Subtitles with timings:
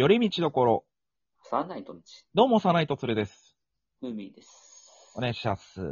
[0.00, 0.84] 寄り道どころ。
[1.42, 3.54] サーナイトのち、どうも、サナイトツルです。
[4.00, 5.12] ムーミーです。
[5.14, 5.82] お願いします。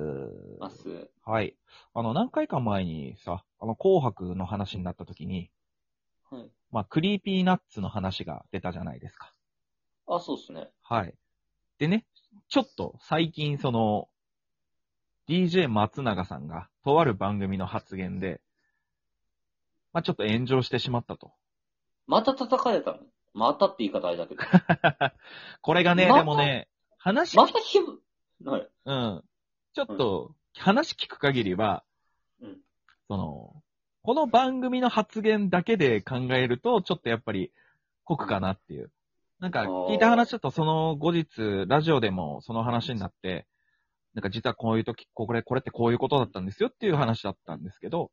[0.58, 1.11] ます。
[1.27, 1.54] はい。
[1.92, 5.50] あの、何回か前にさ、あの、紅白の話になった時に、
[6.31, 6.50] はい。
[6.73, 9.34] まあ、クリーピーナッツの話が出たじゃないですか。
[10.07, 10.70] あ、そうっすね。
[10.80, 11.14] はい。
[11.77, 12.06] でね、
[12.48, 14.09] ちょっと最近その、
[15.29, 18.40] DJ 松永さんが、とある番組の発言で、
[19.93, 21.32] まあ、ちょっと炎上してしまったと。
[22.06, 23.00] また叩かれたの？
[23.39, 24.43] またって言い方あれだけど。
[25.62, 26.68] これがね、またでもね、
[26.99, 28.03] 話またひぶ、
[28.45, 28.68] はい。
[28.85, 29.25] うん。
[29.72, 31.85] ちょっと、話聞く限りは、
[32.41, 32.59] うん
[33.07, 33.62] その、
[34.03, 37.53] この番組の発言だけで考えると、ちょっとやっぱり
[38.05, 38.91] 酷かなっていう。
[39.39, 43.47] なんか、聞いた話だと、その後日、ラジオでもその話になって、
[44.15, 48.11] なんか実はこういう時、これ、これってこういうことだったんですよっていう話だったんですけど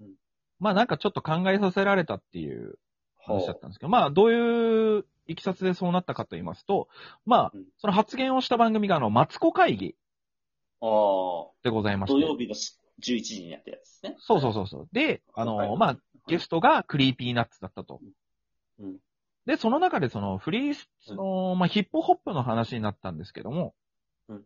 [0.00, 0.14] うん、
[0.58, 2.78] まあなんかちょっと考えさせられたっていう
[3.26, 6.88] 話だったんですけど、まあどういういきさつでそうなったかと言いますと、
[7.24, 9.96] まあうん、その発言をした番組があの、マツコ会議
[10.80, 12.20] ああ、でございまして。
[12.20, 14.16] 土曜日のし11時にやったやつですね。
[14.20, 14.88] そうそうそうそう。
[14.92, 18.00] で、あの、はいまあ、ゲストがクリーピーナッツだったと。
[18.78, 18.96] うん。
[19.46, 23.74] で、その中でそのフリース、その、まあ、ヒップホップの話になったんですけども、
[24.28, 24.42] うん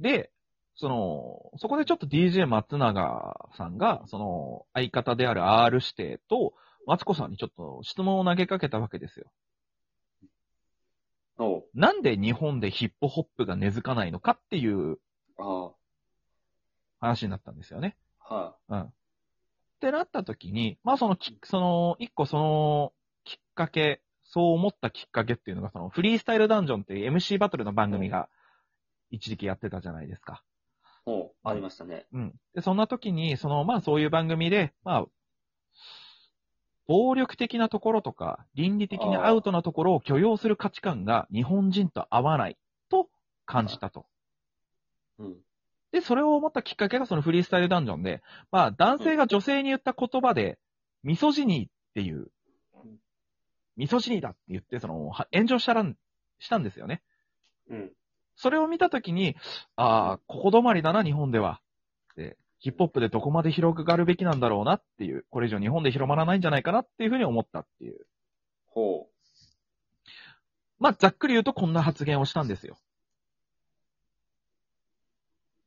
[0.00, 0.30] で、
[0.76, 6.54] その、そこでちょっと DJ 松永さんが、その、相方である R 指定と、
[6.86, 9.30] マツコさんにちょっと質問を投げかけたわけですよ。
[11.38, 11.64] おう。
[11.74, 14.98] なんで日本でヒップホップが根付かないのかっていう
[15.38, 15.72] あ
[17.00, 17.96] 話になったんですよね。
[18.20, 18.80] あ、はうん。
[18.82, 18.90] っ
[19.80, 22.92] てなった時に、まあそのき、その、一個その、
[23.24, 28.28] きっかけ、そう思ったきっかけっていうのが、その、フリースタイルダンジョンっていう MC バトルの番組が、
[29.10, 30.42] 一時期やってたじゃないですか。
[31.06, 31.10] い。
[31.10, 32.06] おう、ありましたね。
[32.12, 32.34] うん。
[32.54, 35.06] で、そんな時に、その、まあそういう番組で、まあ、
[36.86, 42.56] 暴力的なところとか、倫理的にアウトなところを許容する価値観が日本人と合わない
[42.90, 43.08] と
[43.46, 44.06] 感じたと。
[45.18, 45.36] うん。
[45.92, 50.58] で、それを思ったきっかけがそのフリースタイルダンジョンで、まあ男性が女性に言った言葉で、
[51.02, 52.30] ミソジニーっていう
[52.74, 52.98] うん、
[53.76, 55.96] ミソジニーだって言って、その、は炎上したらん、
[56.38, 57.02] したんですよね。
[57.70, 57.92] うん。
[58.36, 59.36] それを見たときに、
[59.76, 61.60] ああ、ここ止まりだな、日本では。
[62.16, 68.06] で、ヒップホップでどこまで広がるべきなんだろうなっていう、これ以上日本で広まらないんじゃないかなっていうふうに思ったっていう。
[68.68, 69.06] ほ
[70.78, 72.78] まあ、ざっくり言うとこんな発言をしたんですよ。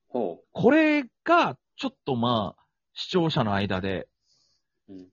[0.09, 0.11] う。
[0.11, 2.63] ほこれが、ちょっとまあ、
[2.95, 4.07] 視聴者の間で
[4.89, 4.93] う。
[4.93, 5.07] うん。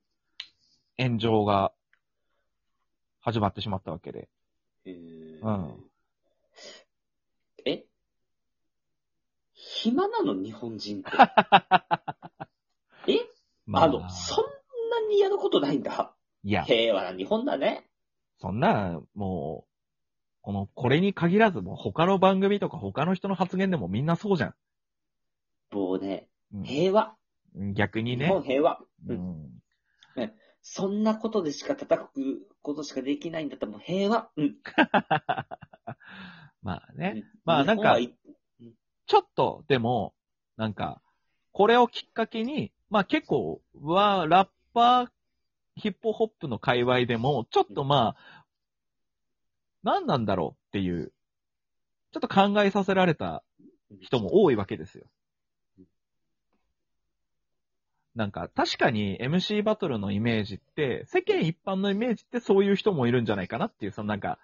[0.97, 1.75] 炎上が
[3.21, 4.31] 始まってしまったわけで。
[4.87, 5.94] えーうん
[9.74, 11.10] 暇なの日本人って。
[13.12, 13.18] え？
[13.66, 14.44] まあの、そん
[14.90, 16.14] なにやることないんだ。
[16.44, 17.88] いや、平和な日本だね。
[18.38, 19.70] そんな、もう、
[20.42, 24.54] この、これに限らず、もう他の番組とか他の人の発言でもみんなそうじゃん。
[25.72, 27.16] もうね、うん平和。
[27.74, 28.26] 逆にね。
[28.26, 28.78] 日本平和。
[29.06, 29.50] ううんん。
[30.62, 34.30] そんなことでしか叩くことしかできないんだったらもう平和。
[34.36, 34.56] うん。
[36.62, 37.12] まあね。
[37.16, 38.16] うんまあなんか日本はい
[39.06, 40.15] ちょっと、でも、
[40.56, 41.00] なんか、
[41.53, 45.09] これをきっかけに、まあ結構、は、ラッパー、
[45.76, 48.44] ヒップホップの界隈でも、ちょっとまあ、
[49.82, 51.12] 何なんだろうっていう、
[52.12, 53.42] ちょっと考えさせられた
[54.00, 55.06] 人も多いわけですよ。
[58.15, 64.38] なんか、確かに MC バトルのイメージって、世間一般のイメージってそういう人もいるんじゃないかなっていう、そのなんか、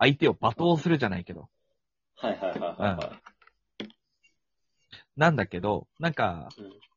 [0.00, 1.48] 相手を罵倒するじゃないけど。
[2.22, 3.16] いはいはいは
[5.16, 6.48] なんだけど、なんか、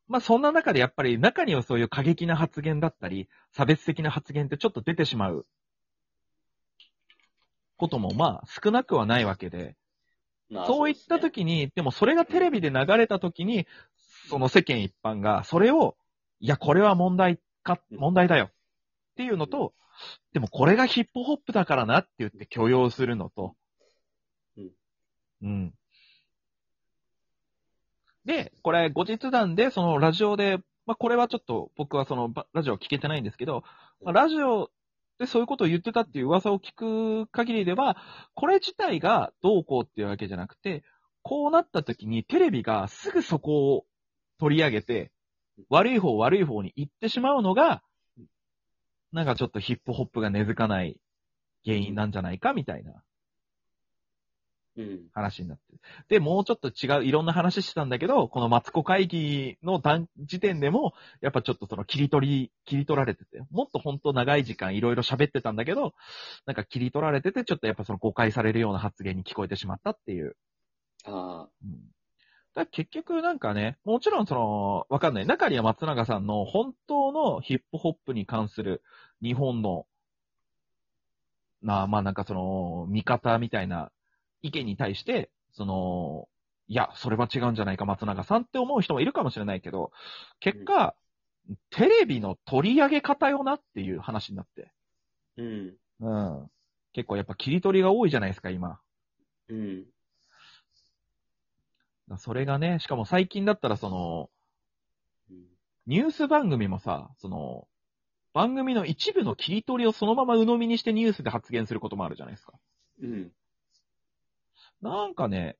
[0.08, 5.46] まあそんな中でやっぱり中にはそういう過激な発言だったり、差別的な発言ってちょっと出てしまう
[7.78, 9.76] こともまあ少なくはないわけで、
[10.50, 13.68] まあそういった時に、でもそれがテレビで流れた時に、
[14.30, 15.96] その世間一般がそれを、
[16.40, 17.98] いやこれは問題か、うん。
[18.00, 18.46] 問題だよ。
[18.46, 18.50] っ
[19.18, 19.74] ていうのと、
[20.34, 23.56] でもこれがヒップホップだからなって言って許容するのと、
[25.42, 25.74] うん。
[28.28, 33.64] で、これ後日談で、そのラジオで、まあこれはちょっと僕はそのラジオ聞けてないんですけど、
[34.04, 34.70] まあラジオ
[35.18, 37.96] でそういうことを言ってたっていう噂を聞く限りでは、
[38.36, 40.84] これ自体がどうこうっていうわけじゃなくて、
[41.24, 43.86] こうなった時にテレビがすぐそこを
[44.40, 45.12] 取り上げて、
[45.70, 47.82] 悪い方悪い方に行ってしまうのが、
[49.14, 51.00] なんかちょっとヒップホップが根付かない
[51.64, 53.02] 原因なんじゃないかみたいな。
[54.78, 55.00] うん。
[55.14, 55.80] 話になってる。
[56.08, 65.96] で、もうちょっと違う、いろんな話してたんだけど、このマツコ会議の段時点でも、やっぱちょっとその切り取り、切り取られてて、もっと本当長い時間いろいろ喋ってたんだけど、
[66.46, 70.36] なんか切り取られてて、ちょっとやっぱその誤解されるような発言に聞こえてしまったっていう。
[71.06, 71.80] あうん。
[72.54, 75.26] だ結局なんかね、もちろんその、わかんない。
[75.26, 78.84] 中には松永さんの本当のヒップホップに関する
[79.24, 79.88] 日本の、
[81.64, 83.92] なあ、まあなんかその、見方みたいな
[84.42, 86.28] 意見に対して、その、
[86.68, 89.92] いや、それは違うんじゃないか、松永さんって思う人もいるかもしれないけど、
[90.40, 90.96] 結果、
[91.70, 94.72] テレビの取り上げ方よなっていう話になって。
[95.38, 95.42] あ。
[95.42, 95.78] うん。
[96.00, 96.52] うん。
[96.94, 98.80] 結構やっぱ切り取りが多いじゃないですか、今。
[99.50, 99.86] うん。
[102.18, 104.30] それがね、しかも最近だったらその、
[105.30, 105.58] うん
[105.88, 107.66] ニュース番組もさ、その、
[108.34, 112.54] 番組の一部の切り取りをそのまま鵜呑みにしてニュースで発言することもあるじゃないですか。
[113.02, 113.32] うん。
[114.82, 115.58] なんかね、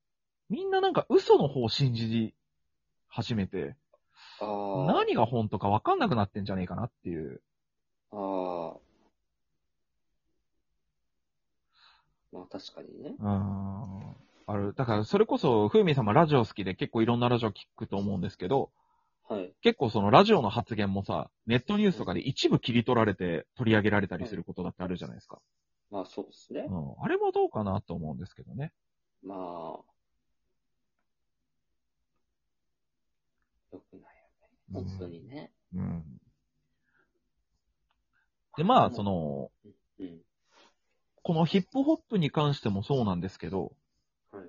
[0.50, 2.34] みんななんか嘘の方を信じ
[3.08, 3.76] 始めて、
[4.40, 4.46] あ
[4.90, 4.94] あ。
[4.94, 7.42] 何が本当かわかんなくなってんじゃねえかなっていう。
[8.12, 8.78] ああ。
[12.32, 13.16] まあ確かにね。
[13.20, 14.16] うーん。
[14.50, 14.74] ある。
[14.76, 18.72] だからそれこそ、ふうみんさんもラジオ好きで結構いろんなラジオ聞くと思うんですけど、
[19.28, 19.54] はい。
[19.62, 25.40] 結構そのラジオの発言もさ、ネットニュースとかで一部切り取られて取り上げられたりすることだってあるじゃないですか。
[25.92, 26.66] まあそうですね。
[26.70, 27.04] うん。
[27.04, 28.72] あれもどうかなと思うんですけどね。
[29.24, 29.38] まあ。
[33.72, 34.08] よくないよ
[34.42, 34.50] ね。
[34.74, 35.52] 本当にね。
[35.74, 36.04] うん。
[38.58, 39.52] で、まあ、その、
[40.00, 40.22] うん。
[41.24, 43.74] このヒップホップに関してもそうなんですけど、
[44.32, 44.46] はい。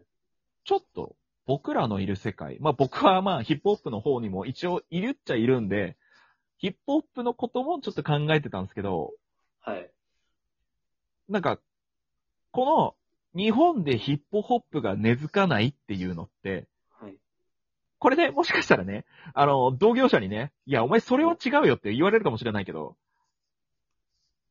[0.64, 5.96] ちょっと僕らのいる世界、まあ僕はまあヒップホップの方にも一応いるっちゃいるんで、
[6.58, 9.12] ヒップホップのこともちょっと考えてたんですけど、
[9.60, 9.90] はい。
[11.28, 11.58] なんか、
[12.52, 12.94] この
[13.38, 17.16] 日本でヒップホップが根付かないっていうのって、はい。
[17.98, 22.96] これでもしかしたらね、あの、同業者にね、いや、お前それは違うよって言われるかもしれないけど、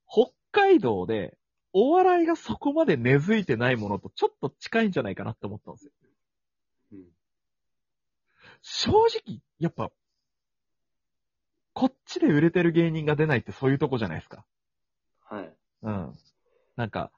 [0.10, 1.38] 北海道で
[1.74, 5.92] お笑いがそこまで根付いてないものとちょっと近いんじゃないかなって思ったんですよ。
[6.94, 7.00] うん。
[8.62, 9.92] 正直、やっぱ、
[11.74, 14.46] こっちで売れてる芸人が出ないってそういうとこじゃないですか。
[15.30, 15.54] はい。
[15.84, 16.18] うん。
[16.78, 17.12] なんか、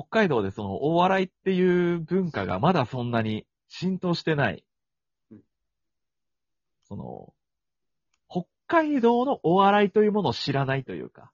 [0.00, 4.64] 北海道でそのお笑いっていう文化がまだそんなに浸透してない
[5.30, 5.40] うん。
[6.84, 7.32] その、
[8.28, 11.32] 北海道のお笑いというものを知らないというか、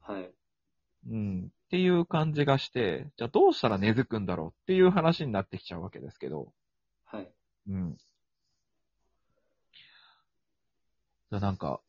[0.00, 0.30] はい。
[1.10, 1.52] うん。
[1.66, 6.52] っていう感じがして、じゃあどうしたら根付くんだろうっていう話になってきちゃうわけですけど、
[7.04, 7.30] はい。
[7.68, 7.96] うん。
[11.30, 11.80] じゃあなんか、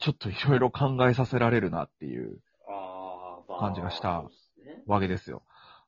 [0.00, 2.40] ちょっといろいろ考えさせられるなっていう。
[3.58, 4.24] 感じがした。
[4.86, 5.42] わけですよ。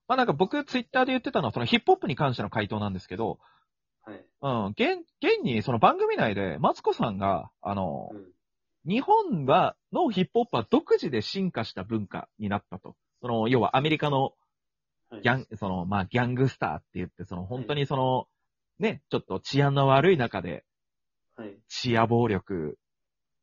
[0.09, 3.39] まあなんか僕ツイッターで言ってたのはそのヒップホップに関しての回答なんですけど、
[4.05, 4.25] はい。
[4.43, 8.27] うん、現、現にその番組内でマツコさんが、あの、うん。
[8.89, 12.95] 日本は、のヒップホップは独自で進化した文化になったと。
[13.21, 14.33] その、要はアメリカの
[15.11, 18.29] はいギャン、その、まあ、ギャングスターって言って、その、本当にその、
[18.79, 20.65] ね、ちょっと治安の悪い中で、
[21.37, 21.57] はい。
[21.69, 22.79] 視野暴力、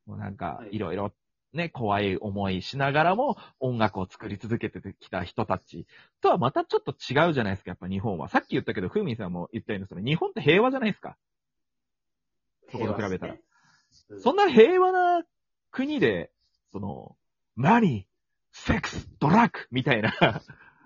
[0.05, 1.13] もうなんかは、いいろいろ、
[1.53, 5.85] ね、怖い思いしながらも音楽を作り続けてきた人たち
[6.21, 8.27] とはまたちょっと違うじゃないですか、やっぱ日本は。
[8.27, 11.17] さっき言ったけど、ふうみんさんも言ったように、その日本って平和じゃないですか。
[12.71, 13.33] そこと比べたら。
[13.33, 13.39] うん
[14.19, 15.23] そんな平和な
[15.71, 16.31] 国で、
[16.71, 17.15] その、
[17.55, 20.41] マニー、セックス、ドラッグみたいな、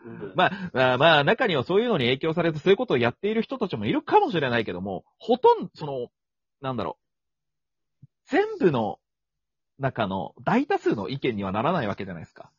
[0.05, 6.07] うんまあ、まあ、まあ、中にはそういうのに影響されてそういうことをやっている人たちもいるかもしれないけども、ほとんど、その、
[6.61, 6.97] なんだろ
[8.03, 8.99] う、全部の
[9.79, 12.51] 中の大多数の意見にはならないわけじゃないですか。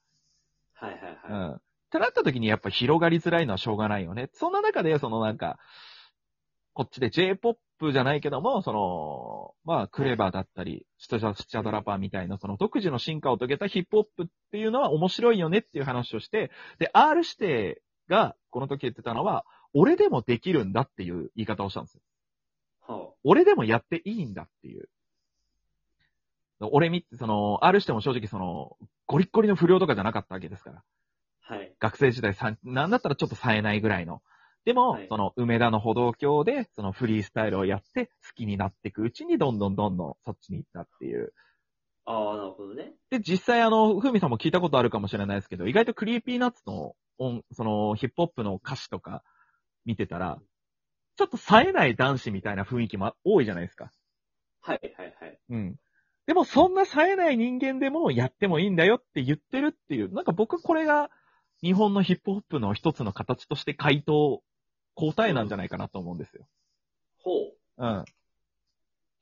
[0.75, 1.51] はいはいはい。
[1.51, 1.55] うん。
[1.55, 1.61] っ
[1.91, 4.31] てなった時にやっぱ広がりづらいのはしょうがないよね。
[4.35, 5.59] そんな中で、そのなんか、
[6.75, 19.45] こっちで J-POP じゃないけども、その、まあ、クレバーだったり、スチャドラパーみたいな、その独自の進化を遂げたヒップホップっていうのは面白いよねっていう話をして、で、R 指定がこの時言ってたのは、
[19.75, 22.01] 俺でもできるんだっていう言い方をしたんですよ。
[22.87, 24.89] は俺でもやっていいんだっていう。
[26.61, 30.83] 俺見て、その、R しても正直その、ゴリッゴリの不良とかじゃなかったわけですから。
[31.49, 31.55] あ。
[31.55, 31.75] はい。
[31.79, 34.23] 学生時代さん、なんだったらちょっと冴えないぐらいの。
[34.65, 41.33] でも、はいその、梅田の歩道橋で、そのフリースタイルをやって、好きになっていくうちに、どんどんどんどんそっちに行ったっていう。
[42.05, 42.95] ああ、なるほどね。
[43.11, 49.23] で、実際あの、ふみさんも聞いたことあるかもしれないですけど、意外とクリーピーナッツの音、その、ヒップホップの歌詞とか
[49.87, 50.39] 見てたら、
[51.17, 53.91] ちょっと冴えない男子みたいな雰囲気も多いじゃないですか。
[54.61, 55.39] はいはいはい。
[55.51, 55.77] うん。
[56.29, 61.11] でもそんな冴えない人間でもやってもいいんだよって言ってるっていう、なんか僕これが
[61.63, 64.43] 日本のヒップホップの一つの形として回答、
[64.95, 66.47] 答えなんじゃないかなと思うんですよ。
[67.23, 67.31] ほ
[67.79, 67.83] う。
[67.83, 68.05] うん。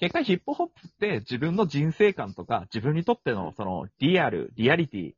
[0.01, 5.13] 結果ヒップホップって自分の人生観とか自分にとってのそのリアル、リアリティ、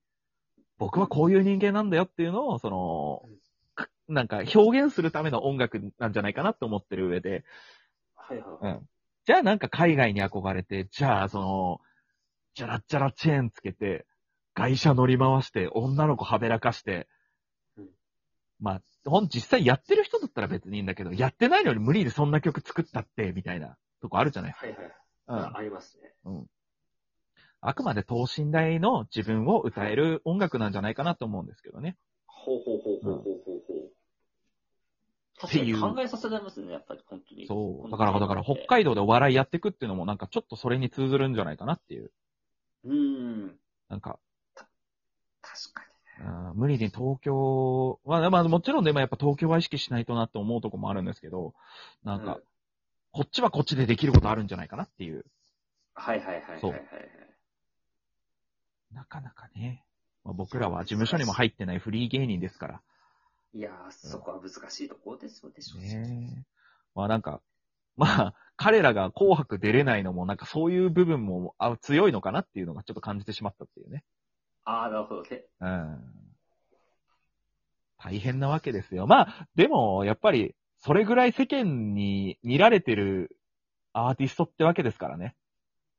[0.76, 3.22] 僕はこういう人間なんだよっていうのを、その、
[3.74, 7.44] かなんか表現するための音楽なんじゃないかなって思ってる上で、
[8.14, 8.66] はいはい。
[8.66, 8.88] うん。
[9.28, 11.80] じゃあなんか海外に憧れて、じゃあその、
[12.54, 14.06] じゃらっじゃらチェーンつけて、
[14.54, 17.08] 外車乗り回して、女の子はべらかして、
[17.76, 17.88] うん
[18.58, 24.52] まあ、ほん、実際やってる人だったら別にいいんだけど、やってないのに無理でそんな曲作ったって、みたいなとこあるじゃない？
[24.52, 24.78] はいはい。
[25.28, 25.56] うん。
[25.58, 26.14] ありますね。
[27.60, 31.98] あくまで等身大の自分を歌える音楽なんじゃないかなと思うんですけどね。
[32.24, 33.77] ほうほうほうほうほうほうほう。
[35.40, 37.46] 確かにっていう考えさせられますね、やっぱり、本当に。
[37.46, 37.90] そう。
[37.90, 42.10] だから、だから、北海道でお笑いやっていくっていうのもなんかちょっとそれに通ずるんじゃないかなっていう。
[42.84, 43.58] うーん。
[43.88, 44.18] なんか、
[45.40, 45.88] 確か
[46.20, 51.54] うん無理に東京は、まあもちろんでもやっぱ東京は意識しないとなって思うとこもあるんですけど、
[52.02, 52.26] なんに。
[52.26, 52.44] かう、
[53.12, 55.24] こっちはこっちでできることあるんじゃないかなっていう。
[55.94, 56.88] はいはいはいはいそうはいはい。
[58.92, 59.84] なかなかね。
[60.24, 62.82] まあ、僕らは事務所にも入ってないフリー芸人ですから。
[63.54, 65.96] いやー、そこは難しいところですよ、でしょうし。
[65.96, 66.44] ね
[66.94, 67.40] まあなんか、
[67.96, 74.04] まあ、彼らが紅白出れないのもなんかそういう部分もあ強いのかなっていうのがちょっと感じてしまったっていうね。
[74.64, 75.44] ああ、なるほどね。
[75.60, 76.18] うん。
[77.98, 79.06] 大変なわけですよ。
[79.06, 83.36] まあ、でも、やっぱり、それぐらい世間に見られてる
[83.92, 85.34] アーティストってわけですからね。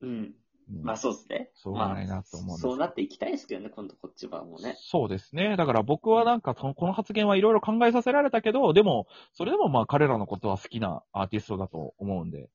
[0.02, 0.34] うん。
[0.70, 1.50] うんまあそうですね。
[1.56, 4.78] しょうがないなと思うんですそうなっていきたいですけどね、今度こっちはもうね。
[4.80, 5.56] そうですね。
[5.58, 12.50] だから僕はなんかその、この発言はいろいろ考えさせられたけど、でも、それでもまあ彼らのことは好きなアーティストだと思うんで、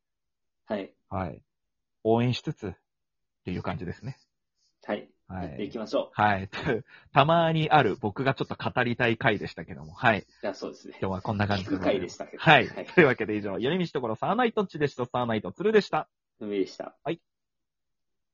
[0.66, 0.94] はい。
[1.08, 1.42] はい。
[2.04, 2.72] 応援しつつ、っ
[3.44, 4.16] ていう感じですね。
[4.84, 5.08] はい。
[5.28, 5.48] はい。
[5.48, 6.48] やっていきましょはい。
[7.12, 10.20] たまにある僕がちょっと語りたい回でしたけども、はい。
[10.20, 10.22] う。
[10.22, 10.96] いや、そうですね。
[11.00, 12.42] 今日はこんな感じ聞く回でしたけど。
[12.42, 12.68] はい。
[12.68, 12.86] はい。
[12.86, 15.06] というわけで以上、寄り道ところサーナイトッチでした。
[15.06, 16.08] サーナイトツルでした。
[16.40, 16.96] 海でした。
[17.02, 17.20] はい。